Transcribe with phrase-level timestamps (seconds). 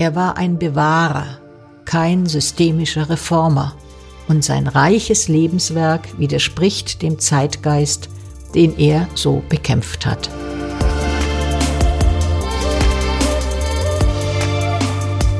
[0.00, 1.40] Er war ein Bewahrer,
[1.84, 3.74] kein systemischer Reformer,
[4.28, 8.08] und sein reiches Lebenswerk widerspricht dem Zeitgeist,
[8.54, 10.30] den er so bekämpft hat.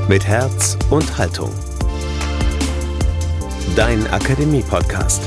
[0.09, 1.53] Mit Herz und Haltung.
[3.77, 5.23] Dein Akademie-Podcast.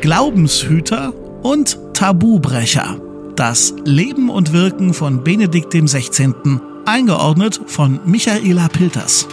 [0.00, 1.14] Glaubenshüter
[1.44, 3.03] und Tabubrecher.
[3.36, 6.60] Das Leben und Wirken von Benedikt XVI.
[6.84, 9.26] Eingeordnet von Michaela Pilters.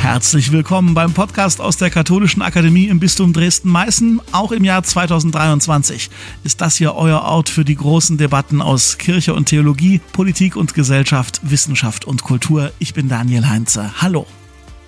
[0.00, 4.20] Herzlich willkommen beim Podcast aus der Katholischen Akademie im Bistum Dresden-Meißen.
[4.32, 6.10] Auch im Jahr 2023
[6.42, 10.74] ist das hier euer Ort für die großen Debatten aus Kirche und Theologie, Politik und
[10.74, 12.72] Gesellschaft, Wissenschaft und Kultur.
[12.80, 14.02] Ich bin Daniel Heinze.
[14.02, 14.26] Hallo.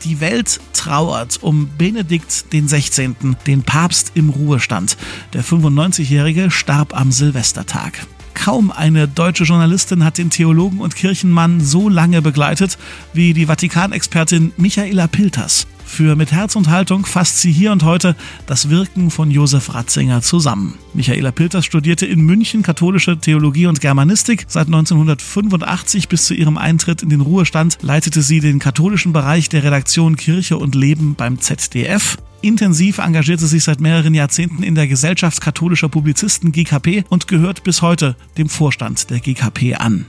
[0.04, 4.98] Die Welt trauert um Benedikt 16., den Papst im Ruhestand.
[5.32, 8.06] Der 95-Jährige starb am Silvestertag.
[8.34, 12.76] Kaum eine deutsche Journalistin hat den Theologen und Kirchenmann so lange begleitet
[13.14, 15.66] wie die Vatikanexpertin Michaela Pilters.
[15.84, 20.22] Für Mit Herz und Haltung fasst sie hier und heute das Wirken von Josef Ratzinger
[20.22, 20.74] zusammen.
[20.92, 24.46] Michaela Pilters studierte in München katholische Theologie und Germanistik.
[24.48, 29.62] Seit 1985 bis zu ihrem Eintritt in den Ruhestand leitete sie den katholischen Bereich der
[29.62, 32.18] Redaktion Kirche und Leben beim ZDF.
[32.40, 37.64] Intensiv engagiert sie sich seit mehreren Jahrzehnten in der Gesellschaft katholischer Publizisten GKP und gehört
[37.64, 40.06] bis heute dem Vorstand der GKP an.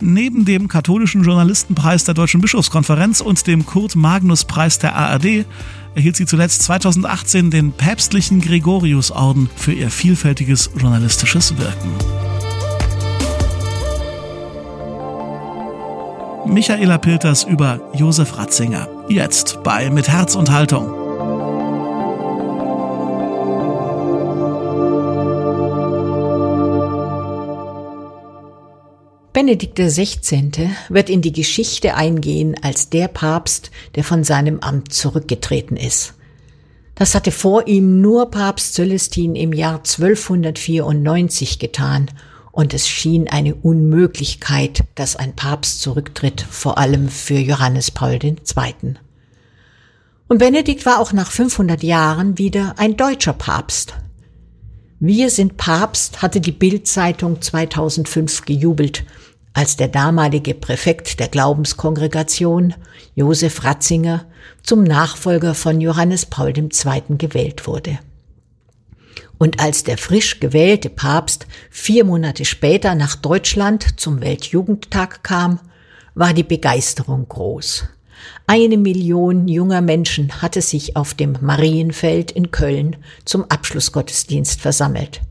[0.00, 5.46] Neben dem katholischen Journalistenpreis der Deutschen Bischofskonferenz und dem Kurt-Magnus-Preis der ARD
[5.94, 11.90] erhielt sie zuletzt 2018 den päpstlichen Gregorius-Orden für ihr vielfältiges journalistisches Wirken.
[16.46, 18.88] Michaela Pilters über Josef Ratzinger.
[19.08, 21.05] Jetzt bei Mit Herz und Haltung.
[29.36, 30.70] Benedikt XVI.
[30.88, 36.14] wird in die Geschichte eingehen als der Papst, der von seinem Amt zurückgetreten ist.
[36.94, 42.10] Das hatte vor ihm nur Papst Celestin im Jahr 1294 getan,
[42.50, 48.94] und es schien eine Unmöglichkeit, dass ein Papst zurücktritt, vor allem für Johannes Paul II.
[50.28, 53.96] Und Benedikt war auch nach 500 Jahren wieder ein deutscher Papst.
[54.98, 59.04] Wir sind Papst, hatte die Bildzeitung 2005 gejubelt
[59.56, 62.74] als der damalige Präfekt der Glaubenskongregation,
[63.14, 64.26] Josef Ratzinger,
[64.62, 66.68] zum Nachfolger von Johannes Paul II.
[67.16, 67.98] gewählt wurde.
[69.38, 75.58] Und als der frisch gewählte Papst vier Monate später nach Deutschland zum Weltjugendtag kam,
[76.14, 77.84] war die Begeisterung groß.
[78.46, 85.22] Eine Million junger Menschen hatte sich auf dem Marienfeld in Köln zum Abschlussgottesdienst versammelt.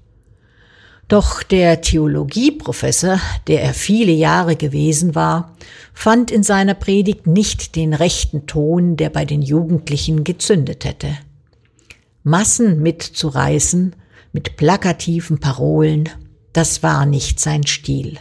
[1.07, 5.55] Doch der Theologieprofessor, der er viele Jahre gewesen war,
[5.93, 11.15] fand in seiner Predigt nicht den rechten Ton, der bei den Jugendlichen gezündet hätte.
[12.23, 13.95] Massen mitzureißen
[14.33, 16.09] mit plakativen Parolen,
[16.53, 18.17] das war nicht sein Stil.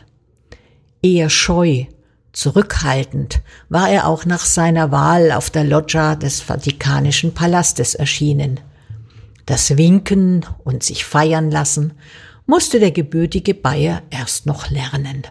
[1.01, 1.87] Eher scheu,
[2.33, 3.41] zurückhaltend
[3.71, 8.61] war er auch nach seiner Wahl auf der Loggia des Vatikanischen Palastes erschienen.
[9.47, 11.95] Das Winken und sich feiern lassen
[12.47, 15.23] musste der gebürtige Bayer erst noch lernen.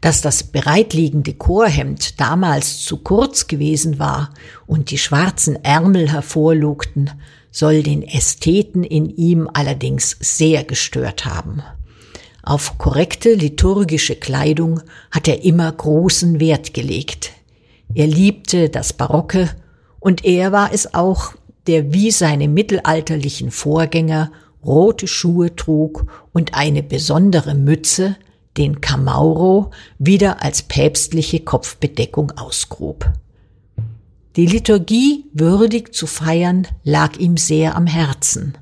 [0.00, 4.30] Dass das bereitliegende Chorhemd damals zu kurz gewesen war
[4.66, 7.10] und die schwarzen Ärmel hervorlugten,
[7.50, 11.62] soll den Ästheten in ihm allerdings sehr gestört haben.
[12.42, 14.80] Auf korrekte liturgische Kleidung
[15.10, 17.32] hat er immer großen Wert gelegt.
[17.94, 19.50] Er liebte das Barocke
[19.98, 21.34] und er war es auch,
[21.66, 24.32] der wie seine mittelalterlichen Vorgänger
[24.64, 28.16] rote Schuhe trug und eine besondere Mütze,
[28.56, 33.10] den Camauro, wieder als päpstliche Kopfbedeckung ausgrub.
[34.36, 38.56] Die Liturgie würdig zu feiern lag ihm sehr am Herzen.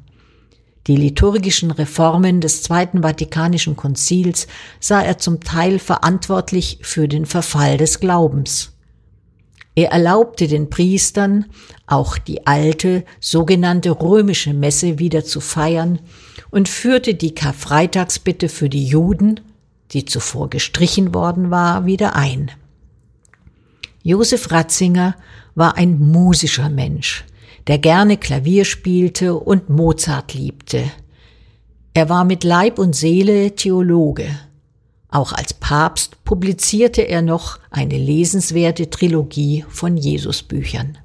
[0.87, 4.47] Die liturgischen Reformen des Zweiten Vatikanischen Konzils
[4.81, 8.78] sah er zum Teil verantwortlich für den Verfall des Glaubens.
[9.79, 11.45] Er erlaubte den Priestern,
[11.87, 16.01] auch die alte, sogenannte römische Messe wieder zu feiern
[16.51, 19.39] und führte die Karfreitagsbitte für die Juden,
[19.93, 22.51] die zuvor gestrichen worden war, wieder ein.
[24.03, 25.15] Josef Ratzinger
[25.55, 27.25] war ein musischer Mensch,
[27.69, 30.91] der gerne Klavier spielte und Mozart liebte.
[31.95, 34.29] Er war mit Leib und Seele Theologe.
[35.11, 40.99] Auch als Papst publizierte er noch eine lesenswerte Trilogie von Jesusbüchern.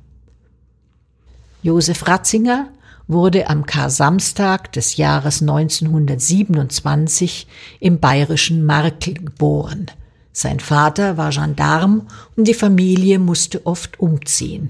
[1.62, 2.68] Josef Ratzinger
[3.08, 7.48] wurde am Kar-Samstag des Jahres 1927
[7.80, 9.88] im bayerischen Markl geboren.
[10.34, 14.70] Sein Vater war Gendarm und die Familie musste oft umziehen.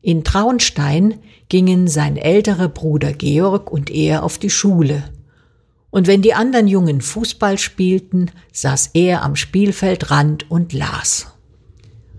[0.00, 1.14] In Traunstein
[1.48, 5.04] gingen sein älterer Bruder Georg und er auf die Schule.
[5.90, 11.28] Und wenn die anderen Jungen Fußball spielten, saß er am Spielfeldrand und las.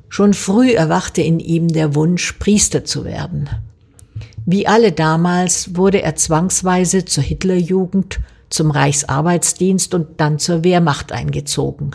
[0.09, 3.49] Schon früh erwachte in ihm der Wunsch, Priester zu werden.
[4.45, 8.19] Wie alle damals wurde er zwangsweise zur Hitlerjugend,
[8.49, 11.91] zum Reichsarbeitsdienst und dann zur Wehrmacht eingezogen.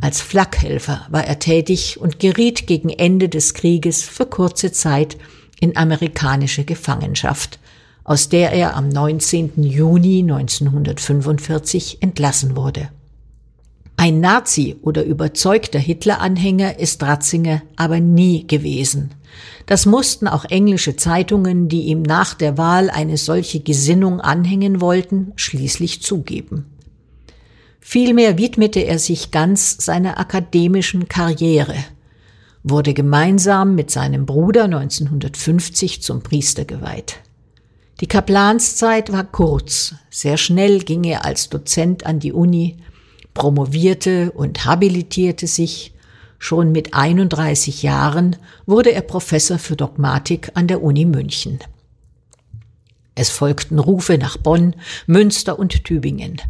[0.00, 5.16] Als Flakhelfer war er tätig und geriet gegen Ende des Krieges für kurze Zeit
[5.60, 7.60] in amerikanische Gefangenschaft,
[8.04, 9.62] aus der er am 19.
[9.62, 12.88] Juni 1945 entlassen wurde.
[13.96, 19.10] Ein Nazi oder überzeugter Hitler-Anhänger ist Ratzinger aber nie gewesen.
[19.66, 25.32] Das mussten auch englische Zeitungen, die ihm nach der Wahl eine solche Gesinnung anhängen wollten,
[25.36, 26.66] schließlich zugeben.
[27.80, 31.76] Vielmehr widmete er sich ganz seiner akademischen Karriere,
[32.62, 37.20] wurde gemeinsam mit seinem Bruder 1950 zum Priester geweiht.
[38.00, 42.78] Die Kaplanszeit war kurz, sehr schnell ging er als Dozent an die Uni,
[43.34, 45.94] promovierte und habilitierte sich.
[46.38, 48.36] Schon mit 31 Jahren
[48.66, 51.60] wurde er Professor für Dogmatik an der Uni München.
[53.14, 54.74] Es folgten Rufe nach Bonn,
[55.06, 56.40] Münster und Tübingen.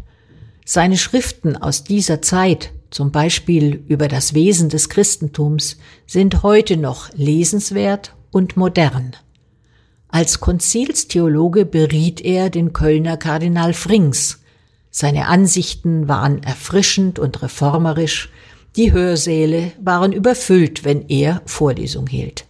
[0.65, 7.13] Seine Schriften aus dieser Zeit, zum Beispiel über das Wesen des Christentums, sind heute noch
[7.13, 9.15] lesenswert und modern.
[10.13, 14.43] Als Konzilstheologe beriet er den Kölner Kardinal Frings,
[14.91, 18.29] seine Ansichten waren erfrischend und reformerisch,
[18.75, 22.45] die Hörsäle waren überfüllt, wenn er Vorlesung hielt.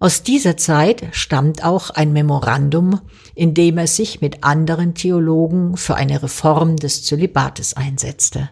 [0.00, 3.00] Aus dieser Zeit stammt auch ein Memorandum,
[3.36, 8.50] in dem er sich mit anderen Theologen für eine Reform des Zölibates einsetzte.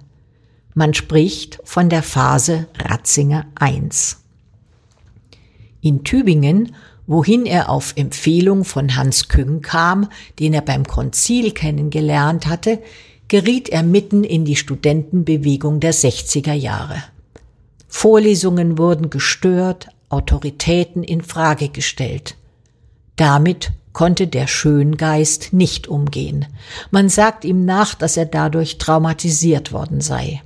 [0.72, 3.88] Man spricht von der Phase Ratzinger I.
[5.80, 6.76] In Tübingen
[7.08, 10.08] wohin er auf Empfehlung von Hans Küng kam,
[10.38, 12.80] den er beim Konzil kennengelernt hatte,
[13.26, 17.02] geriet er mitten in die Studentenbewegung der 60er Jahre.
[17.88, 22.36] Vorlesungen wurden gestört, Autoritäten in Frage gestellt.
[23.16, 26.46] Damit konnte der Schöngeist nicht umgehen.
[26.90, 30.42] Man sagt ihm nach, dass er dadurch traumatisiert worden sei.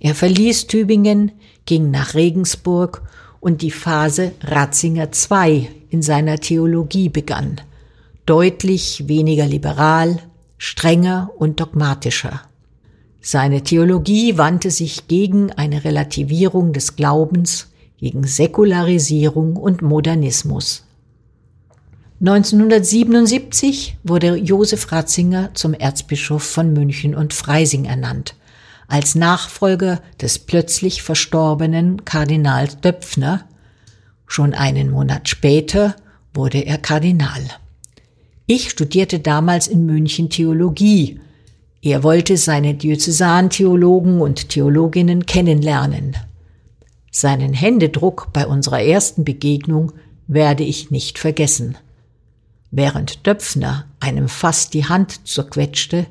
[0.00, 1.32] Er verließ Tübingen,
[1.66, 3.02] ging nach Regensburg
[3.40, 7.60] und die Phase Ratzinger II in seiner Theologie begann,
[8.26, 10.18] deutlich weniger liberal,
[10.58, 12.42] strenger und dogmatischer.
[13.20, 17.68] Seine Theologie wandte sich gegen eine Relativierung des Glaubens,
[17.98, 20.84] gegen Säkularisierung und Modernismus.
[22.20, 28.34] 1977 wurde Josef Ratzinger zum Erzbischof von München und Freising ernannt,
[28.88, 33.44] als Nachfolger des plötzlich verstorbenen Kardinal Döpfner,
[34.28, 35.96] Schon einen Monat später
[36.34, 37.42] wurde er Kardinal.
[38.46, 41.20] Ich studierte damals in München Theologie.
[41.82, 46.16] Er wollte seine Diözesantheologen und Theologinnen kennenlernen.
[47.10, 49.92] Seinen Händedruck bei unserer ersten Begegnung
[50.26, 51.76] werde ich nicht vergessen.
[52.70, 56.06] Während Döpfner einem fast die Hand zerquetschte,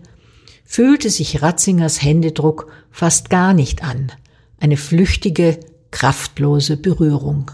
[0.65, 4.11] fühlte sich Ratzingers Händedruck fast gar nicht an,
[4.59, 5.59] eine flüchtige,
[5.91, 7.51] kraftlose Berührung.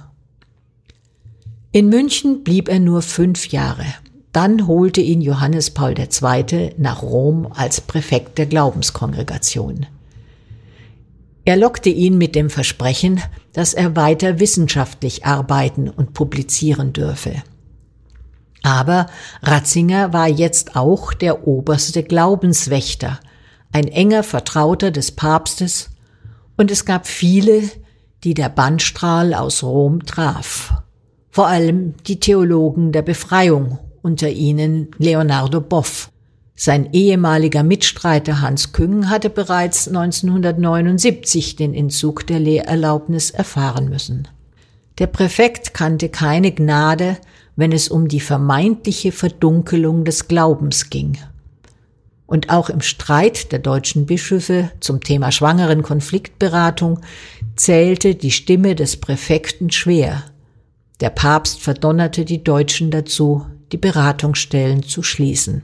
[1.75, 3.87] In München blieb er nur fünf Jahre.
[4.31, 6.75] Dann holte ihn Johannes Paul II.
[6.77, 9.87] nach Rom als Präfekt der Glaubenskongregation.
[11.45, 13.21] Er lockte ihn mit dem Versprechen,
[13.53, 17.41] dass er weiter wissenschaftlich arbeiten und publizieren dürfe.
[18.61, 19.07] Aber
[19.41, 23.19] Ratzinger war jetzt auch der oberste Glaubenswächter,
[23.71, 25.89] ein enger Vertrauter des Papstes,
[26.55, 27.63] und es gab viele,
[28.23, 30.82] die der Bandstrahl aus Rom traf
[31.33, 36.11] vor allem die Theologen der Befreiung, unter ihnen Leonardo Boff.
[36.53, 44.27] Sein ehemaliger Mitstreiter Hans Küng hatte bereits 1979 den Entzug der Lehrerlaubnis erfahren müssen.
[44.99, 47.17] Der Präfekt kannte keine Gnade,
[47.55, 51.17] wenn es um die vermeintliche Verdunkelung des Glaubens ging.
[52.27, 56.99] Und auch im Streit der deutschen Bischöfe zum Thema schwangeren Konfliktberatung
[57.55, 60.25] zählte die Stimme des Präfekten schwer.
[60.99, 65.63] Der Papst verdonnerte die Deutschen dazu, die Beratungsstellen zu schließen.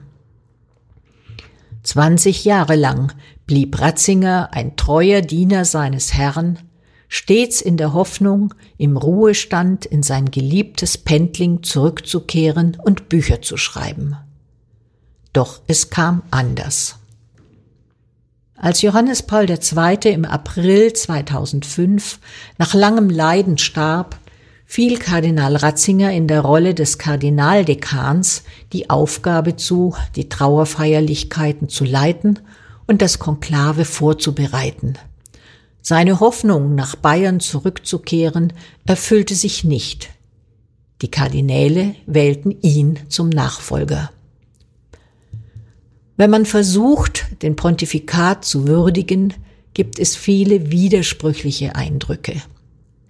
[1.84, 3.14] 20 Jahre lang
[3.46, 6.60] blieb Ratzinger ein treuer Diener seines Herrn,
[7.08, 14.16] stets in der Hoffnung, im Ruhestand in sein geliebtes Pendling zurückzukehren und Bücher zu schreiben.
[15.34, 17.00] Doch es kam anders.
[18.56, 20.12] Als Johannes Paul II.
[20.12, 22.20] im April 2005
[22.58, 24.19] nach langem Leiden starb,
[24.72, 32.38] fiel Kardinal Ratzinger in der Rolle des Kardinaldekans die Aufgabe zu, die Trauerfeierlichkeiten zu leiten
[32.86, 34.94] und das Konklave vorzubereiten.
[35.82, 38.54] Seine Hoffnung, nach Bayern zurückzukehren,
[38.86, 40.12] erfüllte sich nicht.
[41.02, 44.12] Die Kardinäle wählten ihn zum Nachfolger.
[46.16, 49.34] Wenn man versucht, den Pontifikat zu würdigen,
[49.74, 52.40] gibt es viele widersprüchliche Eindrücke.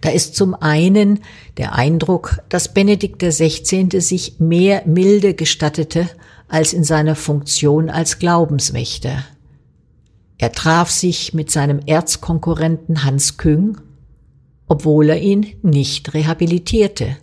[0.01, 1.19] Da ist zum einen
[1.57, 3.99] der Eindruck, dass Benedikt XVI.
[3.99, 6.09] sich mehr Milde gestattete
[6.47, 9.23] als in seiner Funktion als Glaubenswächter.
[10.37, 13.77] Er traf sich mit seinem Erzkonkurrenten Hans Küng,
[14.67, 17.17] obwohl er ihn nicht rehabilitierte.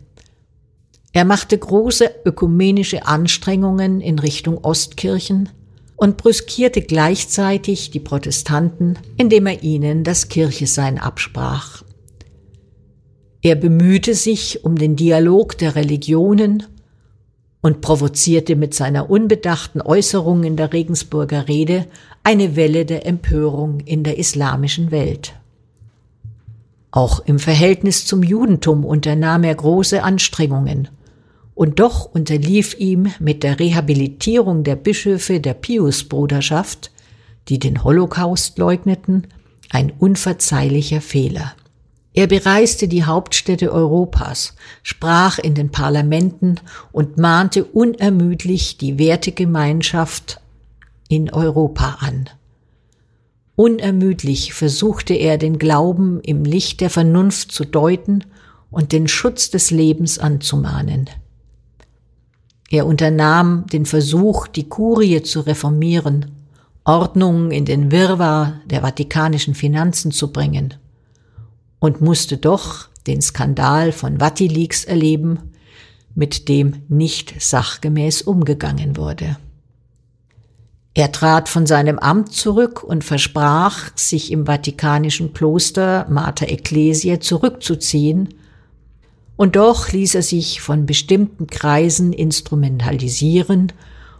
[1.13, 5.49] Er machte große ökumenische Anstrengungen in Richtung Ostkirchen
[5.97, 11.86] und brüskierte gleichzeitig die Protestanten, indem er ihnen das Kirchesein absprach.
[13.47, 16.65] Er bemühte sich um den Dialog der Religionen
[17.61, 21.87] und provozierte mit seiner unbedachten Äußerung in der Regensburger Rede
[22.25, 25.35] eine Welle der Empörung in der islamischen Welt.
[26.91, 30.89] Auch im Verhältnis zum Judentum unternahm er große Anstrengungen,
[31.55, 36.91] und doch unterlief ihm mit der Rehabilitierung der Bischöfe der Piusbruderschaft,
[37.47, 39.29] die den Holocaust leugneten,
[39.71, 41.55] ein unverzeihlicher Fehler.
[42.17, 46.59] Er bereiste die Hauptstädte Europas, sprach in den Parlamenten
[46.91, 50.41] und mahnte unermüdlich die Wertegemeinschaft
[51.11, 52.31] in Europa an.
[53.55, 58.25] Unermüdlich versuchte er den Glauben im Licht der Vernunft zu deuten
[58.71, 61.11] und den Schutz des Lebens anzumahnen.
[62.71, 66.33] Er unternahm den Versuch, die Kurie zu reformieren,
[66.83, 70.73] Ordnung in den Wirrwarr der vatikanischen Finanzen zu bringen
[71.79, 75.53] und musste doch den Skandal von Vatileaks erleben,
[76.15, 79.37] mit dem nicht sachgemäß umgegangen wurde.
[80.95, 88.31] Er trat von seinem Amt zurück und versprach, sich im vatikanischen Kloster Mater Ecclesiae zurückzuziehen,
[89.37, 93.75] und doch ließ er sich von bestimmten Kreisen instrumentalisieren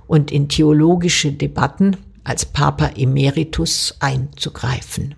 [0.07, 5.15] und in theologische Debatten als Papa Emeritus einzugreifen.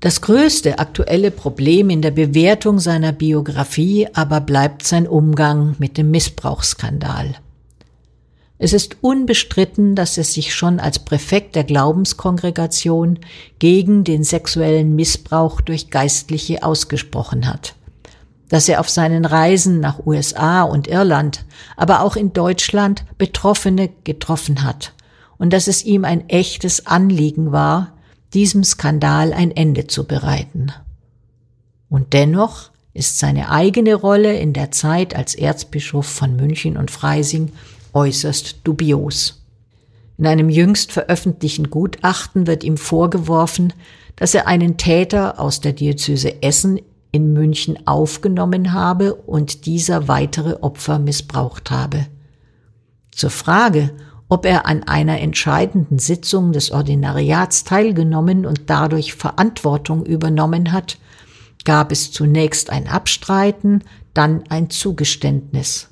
[0.00, 6.12] Das größte aktuelle Problem in der Bewertung seiner Biografie aber bleibt sein Umgang mit dem
[6.12, 7.34] Missbrauchsskandal.
[8.58, 13.18] Es ist unbestritten, dass er sich schon als Präfekt der Glaubenskongregation
[13.58, 17.74] gegen den sexuellen Missbrauch durch Geistliche ausgesprochen hat.
[18.48, 21.44] Dass er auf seinen Reisen nach USA und Irland,
[21.76, 24.92] aber auch in Deutschland Betroffene getroffen hat
[25.38, 27.97] und dass es ihm ein echtes Anliegen war,
[28.34, 30.72] diesem Skandal ein Ende zu bereiten.
[31.88, 37.52] Und dennoch ist seine eigene Rolle in der Zeit als Erzbischof von München und Freising
[37.92, 39.42] äußerst dubios.
[40.18, 43.72] In einem jüngst veröffentlichten Gutachten wird ihm vorgeworfen,
[44.16, 46.80] dass er einen Täter aus der Diözese Essen
[47.12, 52.06] in München aufgenommen habe und dieser weitere Opfer missbraucht habe.
[53.12, 53.92] Zur Frage,
[54.28, 60.98] ob er an einer entscheidenden Sitzung des Ordinariats teilgenommen und dadurch Verantwortung übernommen hat,
[61.64, 65.88] gab es zunächst ein Abstreiten, dann ein Zugeständnis.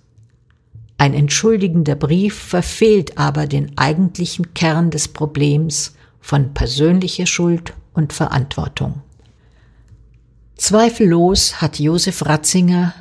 [0.99, 9.03] Ein entschuldigender Brief verfehlt aber den eigentlichen Kern des Problems von persönlicher Schuld und Verantwortung.
[10.57, 12.95] Zweifellos hat Josef Ratzinger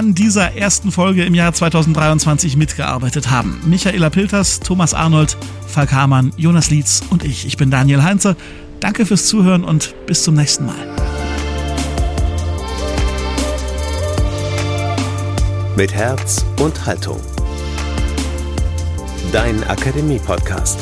[0.01, 3.62] An dieser ersten Folge im Jahr 2023 mitgearbeitet haben.
[3.67, 7.46] Michaela Pilters, Thomas Arnold, Falk Hamann, Jonas Lietz und ich.
[7.46, 8.36] Ich bin Daniel Heinze.
[8.79, 10.88] Danke fürs Zuhören und bis zum nächsten Mal.
[15.77, 17.22] Mit Herz und Haltung.
[19.31, 20.79] Dein Akademie-Podcast.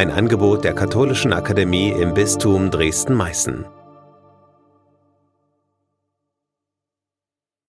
[0.00, 3.66] Ein Angebot der Katholischen Akademie im Bistum Dresden-Meißen.